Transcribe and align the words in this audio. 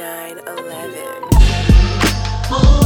9 0.00 0.40
11. 0.46 2.79